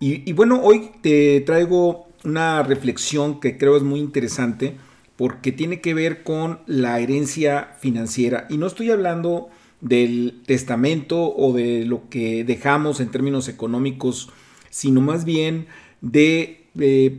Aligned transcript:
Y, 0.00 0.32
bueno, 0.32 0.60
hoy 0.62 0.90
te 1.02 1.40
traigo 1.40 2.06
una 2.24 2.62
reflexión 2.62 3.40
que 3.40 3.58
creo 3.58 3.76
es 3.76 3.82
muy 3.82 3.98
interesante 3.98 4.76
porque 5.16 5.50
tiene 5.50 5.80
que 5.80 5.94
ver 5.94 6.22
con 6.22 6.60
la 6.66 7.00
herencia 7.00 7.76
financiera. 7.80 8.46
Y 8.48 8.58
no 8.58 8.66
estoy 8.68 8.90
hablando 8.90 9.48
del 9.80 10.42
testamento 10.46 11.34
o 11.34 11.52
de 11.52 11.84
lo 11.84 12.08
que 12.08 12.44
dejamos 12.44 13.00
en 13.00 13.10
términos 13.10 13.48
económicos, 13.48 14.30
sino 14.70 15.00
más 15.00 15.24
bien 15.24 15.66
de 16.00 16.68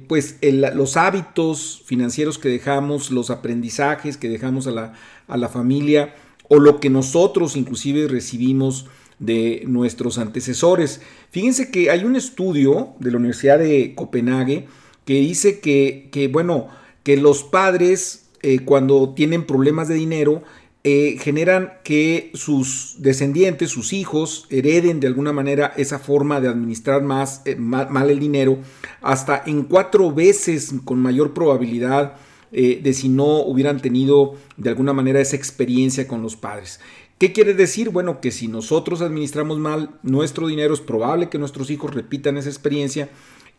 pues 0.08 0.38
los 0.42 0.96
hábitos 0.96 1.82
financieros 1.86 2.38
que 2.38 2.48
dejamos, 2.48 3.12
los 3.12 3.30
aprendizajes 3.30 4.16
que 4.16 4.30
dejamos 4.30 4.68
a 4.68 4.72
la, 4.72 4.94
a 5.28 5.36
la 5.36 5.50
familia 5.50 6.16
o 6.48 6.60
lo 6.60 6.80
que 6.80 6.90
nosotros 6.90 7.58
inclusive 7.58 8.08
recibimos 8.08 8.86
de 9.20 9.64
nuestros 9.68 10.18
antecesores. 10.18 11.02
Fíjense 11.30 11.70
que 11.70 11.92
hay 11.92 12.04
un 12.04 12.16
estudio 12.16 12.94
de 13.00 13.12
la 13.12 13.18
Universidad 13.18 13.60
de 13.60 13.94
Copenhague 13.96 14.68
que 15.06 15.16
dice 15.16 15.60
que, 15.60 16.30
bueno, 16.32 16.68
que 17.04 17.18
los 17.18 17.44
padres 17.44 18.30
eh, 18.42 18.60
cuando 18.60 19.14
tienen 19.16 19.46
problemas 19.46 19.88
de 19.88 19.96
dinero 19.96 20.44
eh, 20.84 21.18
generan 21.20 21.74
que 21.84 22.32
sus 22.36 22.96
descendientes, 23.00 23.70
sus 23.70 23.92
hijos, 23.92 24.48
hereden 24.50 25.00
de 25.02 25.08
alguna 25.08 25.34
manera 25.34 25.74
esa 25.76 26.00
forma 26.00 26.40
de 26.40 26.48
administrar 26.48 27.04
más 27.04 27.42
eh, 27.46 27.56
mal, 27.58 28.10
el 28.10 28.20
dinero, 28.20 28.60
hasta 29.02 29.44
en 29.46 29.64
cuatro 29.64 30.14
veces 30.14 30.74
con 30.86 31.00
mayor 31.00 31.34
probabilidad 31.34 32.16
de 32.52 32.94
si 32.94 33.10
no 33.10 33.44
hubieran 33.44 33.80
tenido 33.80 34.34
de 34.58 34.72
alguna 34.72 34.92
manera 34.92 35.22
esa 35.22 35.36
experiencia 35.36 36.08
con 36.08 36.24
los 36.24 36.36
padres. 36.36 36.80
¿Qué 37.20 37.34
quiere 37.34 37.54
decir? 37.54 37.90
Bueno, 37.90 38.22
que 38.22 38.32
si 38.32 38.48
nosotros 38.48 39.02
administramos 39.02 39.60
mal 39.60 39.90
nuestro 40.04 40.48
dinero, 40.48 40.74
es 40.74 40.80
probable 40.80 41.28
que 41.28 41.38
nuestros 41.38 41.70
hijos 41.70 41.94
repitan 41.94 42.38
esa 42.38 42.48
experiencia 42.48 43.10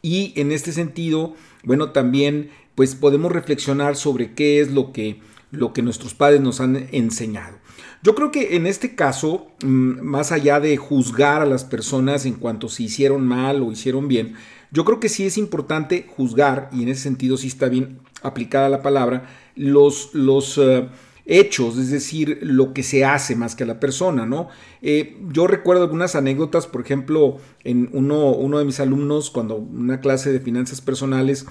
y 0.01 0.33
en 0.37 0.51
este 0.51 0.73
sentido, 0.73 1.35
bueno, 1.63 1.91
también 1.91 2.49
pues 2.75 2.95
podemos 2.95 3.31
reflexionar 3.31 3.97
sobre 3.97 4.33
qué 4.33 4.63
es 4.63 4.71
lo 4.71 4.93
que, 4.93 5.21
lo 5.51 5.75
que 5.75 5.83
nuestros 5.83 6.15
padres 6.15 6.41
nos 6.41 6.63
han 6.63 6.89
enseñado. 6.91 7.59
Yo 8.03 8.15
creo 8.15 8.31
que 8.31 8.57
en 8.57 8.67
este 8.67 8.95
caso, 8.95 9.49
mm, 9.63 10.01
más 10.01 10.33
allá 10.33 10.59
de 10.59 10.79
juzgar 10.79 11.43
a 11.43 11.47
las 11.47 11.65
personas 11.65 12.25
en 12.25 12.37
cuanto 12.37 12.71
si 12.71 12.85
hicieron 12.85 13.27
mal 13.27 13.61
o 13.61 13.73
hicieron 13.73 14.09
bien, 14.09 14.37
yo 14.71 14.87
creo 14.87 15.01
que 15.01 15.11
sí 15.11 15.27
es 15.27 15.37
importante 15.37 16.07
juzgar, 16.09 16.71
y 16.73 16.83
en 16.85 16.89
ese 16.89 17.03
sentido 17.03 17.37
sí 17.37 17.49
está 17.49 17.69
bien 17.69 17.99
aplicada 18.23 18.71
la 18.71 18.81
palabra, 18.81 19.29
los, 19.55 20.15
los 20.15 20.57
eh, 20.57 20.89
hechos, 21.31 21.79
es 21.79 21.91
decir, 21.91 22.41
lo 22.43 22.75
que 22.75 22.83
se 22.83 23.05
hace 23.05 23.37
más 23.37 23.55
que 23.55 23.63
a 23.63 23.67
la 23.67 23.79
persona, 23.79 24.27
¿no? 24.27 24.49
Eh, 24.83 25.17
yo 25.33 25.47
recuerdo 25.47 25.85
algunas 25.85 26.17
anécdotas, 26.17 26.67
por 26.67 26.83
ejemplo, 26.83 27.39
en 27.63 27.89
uno, 27.93 28.33
uno 28.33 28.59
de 28.59 28.65
mis 28.65 28.81
alumnos, 28.81 29.31
cuando 29.31 29.55
una 29.55 30.01
clase 30.01 30.33
de 30.33 30.41
finanzas 30.41 30.81
personales, 30.81 31.47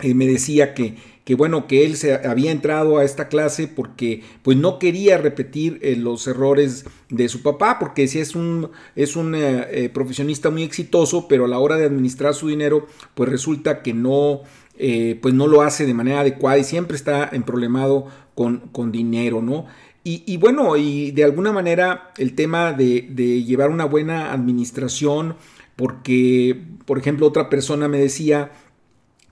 eh, 0.00 0.12
me 0.12 0.26
decía 0.26 0.74
que, 0.74 0.96
que, 1.24 1.34
bueno, 1.34 1.66
que 1.66 1.86
él 1.86 1.96
se 1.96 2.14
había 2.14 2.50
entrado 2.52 2.98
a 2.98 3.04
esta 3.04 3.28
clase 3.28 3.68
porque 3.68 4.22
pues 4.42 4.58
no 4.58 4.78
quería 4.78 5.16
repetir 5.16 5.78
eh, 5.80 5.96
los 5.96 6.26
errores 6.26 6.84
de 7.08 7.28
su 7.30 7.42
papá, 7.42 7.78
porque 7.78 8.06
si 8.06 8.18
es 8.18 8.34
un, 8.34 8.70
es 8.96 9.16
un 9.16 9.34
profesionista 9.94 10.50
muy 10.50 10.62
exitoso, 10.62 11.26
pero 11.26 11.46
a 11.46 11.48
la 11.48 11.58
hora 11.58 11.78
de 11.78 11.86
administrar 11.86 12.34
su 12.34 12.48
dinero, 12.48 12.86
pues 13.14 13.30
resulta 13.30 13.82
que 13.82 13.94
no, 13.94 14.42
pues 15.20 15.34
no 15.34 15.46
lo 15.46 15.62
hace 15.62 15.84
de 15.86 15.94
manera 15.94 16.20
adecuada 16.20 16.58
y 16.58 16.64
siempre 16.64 16.96
está 16.96 17.28
emproblemado 17.32 18.06
con, 18.34 18.92
dinero, 18.92 19.42
¿no? 19.42 19.66
Y, 20.02 20.38
bueno, 20.38 20.76
y 20.76 21.10
de 21.10 21.24
alguna 21.24 21.52
manera 21.52 22.12
el 22.16 22.34
tema 22.34 22.72
de, 22.72 23.02
llevar 23.44 23.70
una 23.70 23.84
buena 23.84 24.32
administración, 24.32 25.36
porque, 25.76 26.64
por 26.86 26.98
ejemplo, 26.98 27.26
otra 27.26 27.50
persona 27.50 27.86
me 27.86 27.98
decía 27.98 28.52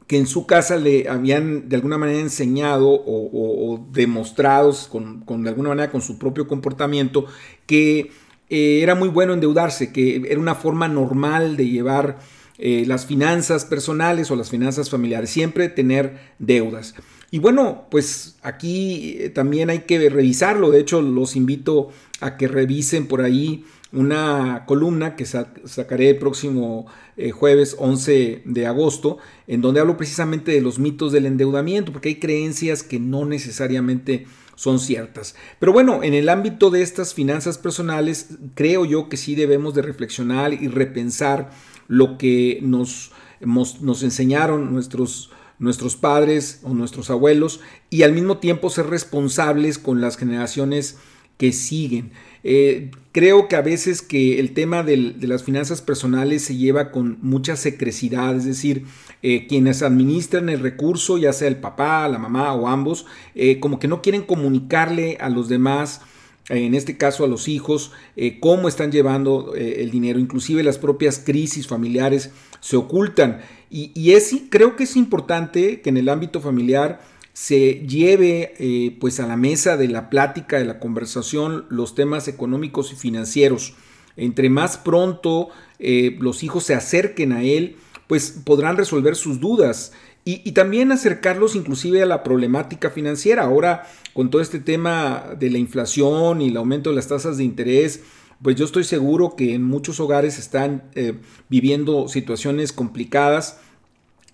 que 0.07 0.19
en 0.19 0.27
su 0.27 0.47
casa 0.47 0.77
le 0.77 1.09
habían 1.09 1.69
de 1.69 1.77
alguna 1.77 1.99
manera 1.99 2.19
enseñado 2.19 2.89
o, 2.89 3.87
demostrado 3.93 4.75
con, 4.91 5.25
de 5.43 5.49
alguna 5.49 5.71
manera 5.71 5.91
con 5.91 6.01
su 6.03 6.19
propio 6.19 6.47
comportamiento 6.49 7.27
que 7.67 8.11
eh, 8.51 8.81
era 8.83 8.95
muy 8.95 9.09
bueno 9.09 9.35
endeudarse, 9.35 9.93
que 9.93 10.23
era 10.29 10.41
una 10.41 10.55
forma 10.55 10.89
normal 10.89 11.57
de 11.57 11.69
llevar 11.69 12.19
eh, 12.59 12.85
las 12.87 13.07
finanzas 13.07 13.65
personales 13.65 14.31
o 14.31 14.37
las 14.37 14.51
finanzas 14.51 14.91
familiares, 14.91 15.31
siempre 15.31 15.69
tener 15.69 16.19
deudas. 16.39 16.95
Y 17.31 17.39
bueno, 17.39 17.87
pues 17.91 18.37
aquí 18.43 19.17
eh, 19.19 19.31
también 19.31 19.71
hay 19.71 19.81
que 19.81 20.09
revisarlo, 20.09 20.71
de 20.71 20.81
hecho 20.81 21.03
los 21.03 21.37
invito 21.37 21.91
a 22.21 22.37
que 22.37 22.49
revisen 22.49 23.07
por 23.07 23.23
ahí 23.23 23.65
una 23.93 24.65
columna 24.67 25.17
que 25.17 25.25
sacaré 25.25 26.11
el 26.11 26.19
próximo 26.19 26.87
eh, 27.17 27.31
jueves 27.31 27.77
11 27.79 28.43
de 28.45 28.67
agosto, 28.67 29.19
en 29.47 29.61
donde 29.61 29.81
hablo 29.81 29.97
precisamente 29.97 30.53
de 30.53 30.61
los 30.61 30.79
mitos 30.79 31.13
del 31.13 31.27
endeudamiento, 31.27 31.93
porque 31.93 32.11
hay 32.11 32.15
creencias 32.17 32.83
que 32.83 32.99
no 32.99 33.25
necesariamente 33.25 34.27
son 34.57 34.81
ciertas. 34.81 35.37
Pero 35.59 35.73
bueno, 35.73 36.03
en 36.03 36.15
el 36.15 36.29
ámbito 36.29 36.71
de 36.71 36.83
estas 36.83 37.15
finanzas 37.15 37.59
personales, 37.59 38.31
creo 38.55 38.85
yo 38.85 39.09
que 39.09 39.17
sí 39.17 39.35
debemos 39.35 39.75
de 39.75 39.83
reflexionar 39.83 40.53
y 40.53 40.69
repensar 40.69 41.51
lo 41.89 42.19
que 42.19 42.61
nos, 42.63 43.11
nos 43.41 44.03
enseñaron 44.03 44.73
nuestros, 44.73 45.31
nuestros 45.59 45.97
padres 45.97 46.61
o 46.63 46.75
nuestros 46.75 47.11
abuelos 47.11 47.61
y 47.91 48.03
al 48.03 48.13
mismo 48.13 48.39
tiempo 48.39 48.71
ser 48.71 48.87
responsables 48.87 49.79
con 49.79 50.01
las 50.01 50.17
generaciones 50.17 50.99
que 51.39 51.53
siguen. 51.53 52.13
Eh, 52.45 52.91
creo 53.13 53.49
que 53.49 53.57
a 53.57 53.63
veces 53.63 54.03
que 54.03 54.39
el 54.39 54.53
tema 54.53 54.83
de 54.83 54.97
las 55.21 55.43
finanzas 55.43 55.83
personales 55.83 56.43
se 56.43 56.57
lleva 56.57 56.91
con 56.91 57.19
mucha 57.23 57.57
secrecidad, 57.57 58.37
es 58.37 58.45
decir, 58.45 58.85
eh, 59.23 59.47
quienes 59.49 59.83
administran 59.83 60.49
el 60.49 60.61
recurso, 60.61 61.19
ya 61.19 61.33
sea 61.33 61.49
el 61.49 61.57
papá, 61.57 62.07
la 62.09 62.19
mamá 62.19 62.53
o 62.53 62.69
ambos, 62.69 63.07
eh, 63.35 63.59
como 63.61 63.79
que 63.79 63.89
no 63.89 64.03
quieren 64.03 64.23
comunicarle 64.23 65.17
a 65.21 65.29
los 65.29 65.49
demás 65.49 66.03
en 66.49 66.75
este 66.75 66.97
caso 66.97 67.25
a 67.25 67.29
los 67.29 67.49
hijos, 67.49 67.93
eh, 68.17 68.39
cómo 68.41 68.69
están 68.69 68.91
llevando 68.91 69.55
eh, 69.55 69.83
el 69.83 69.91
dinero, 69.91 70.19
inclusive 70.19 70.63
las 70.63 70.79
propias 70.79 71.19
crisis 71.19 71.67
familiares 71.67 72.31
se 72.61 72.77
ocultan. 72.77 73.41
Y, 73.71 74.13
es, 74.13 74.35
creo 74.49 74.77
que 74.77 74.85
es 74.85 74.97
importante 74.97 75.83
que 75.83 75.91
en 75.91 75.99
el 75.99 76.09
ámbito 76.09 76.41
familiar 76.41 77.01
se 77.35 77.87
lleve 77.87 78.55
eh, 78.59 78.97
pues 78.99 79.21
a 79.21 79.27
la 79.27 79.37
mesa 79.37 79.77
de 79.77 79.89
la 79.89 80.09
plática, 80.09 80.59
de 80.59 80.65
la 80.65 80.81
conversación, 80.81 81.67
los 81.69 81.95
temas 81.95 82.29
económicos 82.29 82.93
y 82.93 82.97
financieros. 82.97 83.75
Entre 84.17 84.49
más 84.51 84.79
pronto 84.79 85.51
los 85.79 86.43
hijos 86.43 86.65
se 86.65 86.75
acerquen 86.75 87.33
a 87.33 87.45
él, 87.45 87.77
pues 88.09 88.33
podrán 88.45 88.77
resolver 88.77 89.15
sus 89.15 89.39
dudas. 89.39 89.93
Y, 90.31 90.53
también 90.53 90.93
acercarlos 90.93 91.57
inclusive 91.57 92.03
a 92.03 92.07
la 92.07 92.23
problemática 92.23 92.91
financiera. 92.91 93.45
Ahora, 93.45 93.87
con 94.13 94.29
todo 94.29 94.43
este 94.43 94.59
tema 94.59 95.25
de 95.39 95.49
la 95.49 95.57
inflación 95.57 96.43
y 96.43 96.49
el 96.49 96.59
aumento 96.59 96.91
de 96.91 96.97
las 96.97 97.09
tasas 97.09 97.39
de 97.39 97.45
interés, 97.45 98.03
pues 98.43 98.55
yo 98.55 98.67
estoy 98.67 98.85
seguro 98.85 99.37
que 99.37 99.55
en 99.55 99.63
muchos 99.63 100.01
hogares 100.01 100.39
están 100.39 100.83
eh, 100.95 101.15
viviendo 101.49 102.09
situaciones 102.09 102.75
complicadas 102.75 103.59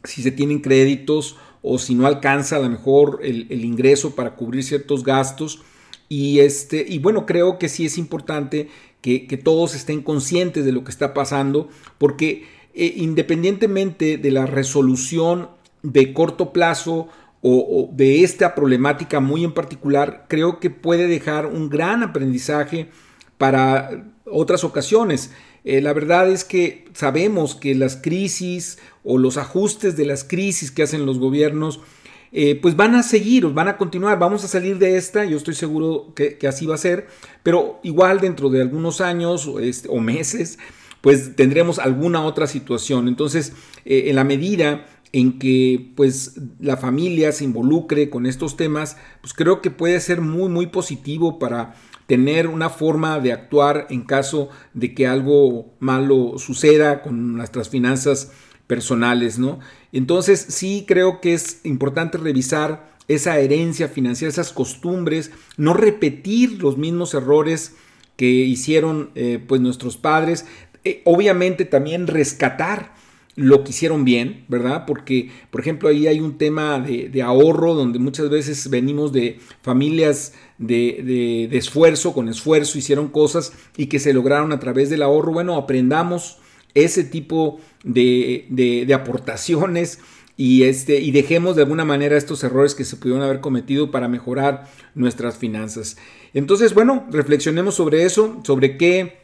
si 0.02 0.25
se 0.25 0.32
tienen 0.32 0.62
créditos 0.62 1.37
o 1.62 1.79
si 1.79 1.94
no 1.94 2.08
alcanza 2.08 2.56
a 2.56 2.58
lo 2.58 2.70
mejor 2.70 3.20
el, 3.23 3.64
ingreso 3.64 4.17
para 4.17 4.35
cubrir 4.35 4.64
ciertos 4.64 5.05
gastos. 5.05 5.62
Y, 6.08 6.40
este, 6.40 6.85
y 6.88 6.99
bueno, 6.99 7.25
creo 7.25 7.56
que 7.56 7.69
sí 7.69 7.85
es 7.85 7.99
importante 7.99 8.69
que, 9.00 9.40
todos 9.44 9.76
estén 9.76 10.02
conscientes 10.02 10.64
de 10.64 10.73
lo 10.73 10.82
que 10.82 10.90
está 10.90 11.14
pasando, 11.14 11.69
porque 11.99 12.49
eh, 12.75 12.94
independientemente 12.97 14.19
de 14.19 14.31
la 14.32 14.47
resolución 14.47 15.50
de 15.84 16.12
corto 16.12 16.52
plazo 16.52 17.08
o, 17.46 17.90
de 17.92 18.25
esta 18.25 18.54
problemática 18.54 19.20
muy 19.20 19.44
en 19.44 19.52
particular, 19.52 20.25
creo 20.28 20.60
que 20.60 20.70
puede 20.70 21.06
dejar 21.06 21.44
un 21.44 21.69
gran 21.69 22.02
aprendizaje 22.02 22.88
para 23.36 24.06
otras 24.25 24.64
ocasiones. 24.64 25.31
Eh, 25.62 25.82
la 25.82 25.92
verdad 25.92 26.31
es 26.31 26.42
que 26.44 26.86
sabemos 26.94 27.54
que 27.54 27.75
las 27.75 27.96
crisis 27.96 28.78
o 29.02 29.19
los 29.19 29.36
ajustes 29.36 29.94
de 29.94 30.06
las 30.06 30.25
crisis 30.25 30.70
que 30.70 30.82
hacen 30.82 31.04
los 31.04 31.19
gobiernos, 31.19 31.81
eh, 32.32 32.58
pues 32.60 32.76
van 32.76 32.94
a 32.94 33.02
seguir, 33.02 33.46
van 33.48 33.69
a 33.69 33.76
continuar, 33.76 34.19
vamos 34.19 34.42
a 34.42 34.48
salir 34.48 34.78
de 34.78 34.96
esta, 34.96 35.26
yo 35.26 35.37
estoy 35.37 35.54
seguro 35.54 36.14
que, 36.16 36.38
así 36.48 36.64
va 36.64 36.76
a 36.76 36.78
ser, 36.78 37.08
pero 37.42 37.78
igual 37.82 38.20
dentro 38.20 38.48
de 38.48 38.62
algunos 38.62 39.02
años 39.02 39.46
o 39.46 39.60
este, 39.60 39.88
meses, 40.00 40.58
pues 41.02 41.37
tendremos 41.37 41.78
alguna 41.78 42.25
otra 42.25 42.46
situación. 42.46 43.06
Entonces, 43.06 43.52
eh, 43.84 44.04
en 44.06 44.16
la 44.16 44.25
medida 44.25 44.87
en 45.14 45.38
que 45.38 45.93
pues 45.94 46.40
la 46.58 46.76
familia 46.76 47.31
se 47.31 47.44
involucre 47.44 48.11
con 48.11 48.26
estos 48.26 48.56
temas, 48.56 48.96
pues 49.20 49.32
creo 49.32 49.62
que 49.62 49.70
puede 49.70 50.00
ser 50.00 50.20
muy 50.20 50.49
muy 50.49 50.66
positivo 50.66 51.38
para 51.38 51.76
tener 52.08 52.49
una 52.49 52.69
forma 52.69 53.20
de 53.20 53.32
actuar 53.32 53.87
en 53.90 54.02
caso 54.02 54.49
de 54.72 54.93
que 54.93 55.06
algo 55.06 55.72
malo 55.78 56.34
suceda 56.38 57.00
con 57.00 57.37
nuestras 57.37 57.69
finanzas 57.69 58.32
personales, 58.66 59.38
¿no? 59.38 59.61
Entonces 59.93 60.44
sí 60.49 60.84
creo 60.84 61.20
que 61.20 61.32
es 61.34 61.61
importante 61.62 62.19
revisar 62.19 62.93
esa 63.06 63.38
herencia 63.38 63.87
financiera, 63.87 64.31
esas 64.31 64.52
costumbres, 64.52 65.31
no 65.56 65.75
repetir 65.75 66.61
los 66.61 66.76
mismos 66.76 67.14
errores 67.14 67.76
que 68.16 68.26
hicieron 68.26 69.11
eh, 69.14 69.38
pues 69.46 69.61
nuestros 69.61 69.96
padres, 69.96 70.44
eh, 70.82 71.02
obviamente 71.05 71.64
también 71.64 72.08
rescatar 72.08 72.94
lo 73.36 73.64
que 73.64 73.70
hicieron 73.70 74.04
bien, 74.04 74.44
¿verdad? 74.48 74.84
Porque, 74.86 75.31
por 75.50 75.60
ejemplo, 75.60 75.88
ahí 75.88 76.06
hay 76.06 76.20
un 76.20 76.38
tema 76.38 76.78
de, 76.78 77.22
ahorro 77.22 77.75
donde 77.75 77.98
muchas 77.98 78.31
veces 78.31 78.70
venimos 78.70 79.12
de 79.12 79.38
familias 79.60 80.34
de, 80.58 81.48
de, 81.50 81.56
esfuerzo, 81.56 82.12
con 82.12 82.28
esfuerzo, 82.28 82.78
hicieron 82.78 83.08
cosas 83.08 83.52
y 83.76 83.86
que 83.86 83.98
se 83.98 84.12
lograron 84.12 84.52
a 84.52 84.60
través 84.60 84.88
del 84.90 85.02
ahorro. 85.02 85.32
Bueno, 85.32 85.56
aprendamos 85.56 86.38
ese 86.75 87.04
tipo 87.04 87.60
de, 87.82 88.86
aportaciones 88.94 90.00
y, 90.37 90.64
este, 90.64 91.00
y 91.00 91.10
dejemos 91.10 91.56
de 91.56 91.62
alguna 91.62 91.84
manera 91.84 92.16
estos 92.16 92.42
errores 92.44 92.75
que 92.75 92.84
se 92.84 92.96
pudieron 92.96 93.22
haber 93.22 93.40
cometido 93.40 93.90
para 93.90 94.08
mejorar 94.08 94.69
nuestras 94.94 95.38
finanzas. 95.38 95.96
Entonces, 96.34 96.75
bueno, 96.75 97.06
reflexionemos 97.10 97.76
sobre 97.76 98.04
eso, 98.04 98.40
sobre 98.44 98.76
qué 98.76 99.24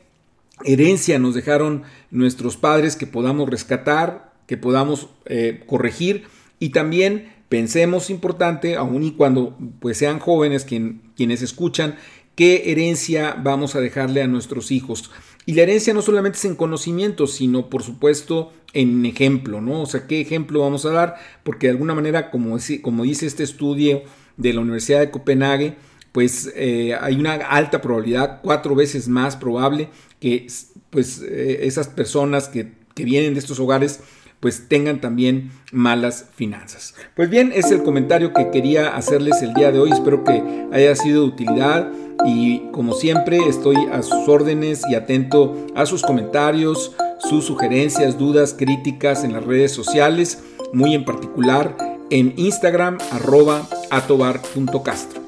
herencia 0.64 1.18
nos 1.18 1.34
dejaron 1.34 1.82
nuestros 2.10 2.56
padres 2.56 2.96
que 2.96 3.06
podamos 3.06 3.48
rescatar, 3.48 4.32
que 4.46 4.56
podamos 4.56 5.08
eh, 5.26 5.62
corregir 5.66 6.24
y 6.58 6.70
también 6.70 7.32
pensemos 7.48 8.10
importante, 8.10 8.76
aun 8.76 9.02
y 9.02 9.12
cuando 9.12 9.56
pues 9.80 9.98
sean 9.98 10.18
jóvenes 10.18 10.64
quienes 10.64 11.42
escuchan, 11.42 11.96
qué 12.34 12.70
herencia 12.70 13.36
vamos 13.42 13.74
a 13.74 13.80
dejarle 13.80 14.22
a 14.22 14.26
nuestros 14.26 14.70
hijos. 14.70 15.10
Y 15.46 15.54
la 15.54 15.62
herencia 15.62 15.94
no 15.94 16.02
solamente 16.02 16.38
es 16.38 16.44
en 16.44 16.54
conocimiento, 16.54 17.26
sino 17.26 17.68
por 17.68 17.82
supuesto 17.82 18.52
en 18.72 19.04
ejemplo, 19.04 19.60
¿no? 19.60 19.82
O 19.82 19.86
sea, 19.86 20.06
qué 20.06 20.20
ejemplo 20.20 20.60
vamos 20.60 20.84
a 20.84 20.90
dar, 20.90 21.16
porque 21.42 21.66
de 21.66 21.72
alguna 21.72 21.94
manera, 21.94 22.30
como, 22.30 22.56
como 22.82 23.02
dice 23.02 23.26
este 23.26 23.42
estudio 23.42 24.02
de 24.36 24.52
la 24.52 24.60
Universidad 24.60 25.00
de 25.00 25.10
Copenhague, 25.10 25.76
pues 26.12 26.52
eh, 26.54 26.94
hay 27.00 27.16
una 27.16 27.34
alta 27.34 27.80
probabilidad, 27.80 28.40
cuatro 28.42 28.74
veces 28.74 29.08
más 29.08 29.36
probable, 29.36 29.88
que 30.18 30.46
pues 30.90 31.22
eh, 31.22 31.60
esas 31.62 31.88
personas 31.88 32.48
que, 32.48 32.72
que 32.94 33.04
vienen 33.04 33.34
de 33.34 33.40
estos 33.40 33.60
hogares 33.60 34.00
pues 34.40 34.68
tengan 34.68 35.02
también 35.02 35.52
malas 35.70 36.30
finanzas. 36.34 36.94
Pues 37.14 37.28
bien, 37.28 37.52
es 37.54 37.70
el 37.70 37.82
comentario 37.82 38.32
que 38.32 38.50
quería 38.50 38.96
hacerles 38.96 39.42
el 39.42 39.52
día 39.52 39.70
de 39.70 39.78
hoy. 39.78 39.90
Espero 39.92 40.24
que 40.24 40.42
haya 40.72 40.96
sido 40.96 41.22
de 41.22 41.28
utilidad 41.28 41.92
y 42.24 42.60
como 42.72 42.94
siempre 42.94 43.38
estoy 43.48 43.76
a 43.92 44.02
sus 44.02 44.28
órdenes 44.28 44.82
y 44.88 44.94
atento 44.94 45.66
a 45.74 45.84
sus 45.84 46.02
comentarios, 46.02 46.96
sus 47.18 47.44
sugerencias, 47.44 48.18
dudas, 48.18 48.54
críticas 48.58 49.24
en 49.24 49.34
las 49.34 49.44
redes 49.44 49.72
sociales, 49.72 50.42
muy 50.72 50.94
en 50.94 51.04
particular 51.04 51.76
en 52.10 52.34
Instagram 52.36 52.98
arroba 53.12 53.68
atobar.castro. 53.90 55.19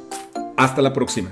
Hasta 0.57 0.83
la 0.83 0.93
próxima. 0.93 1.31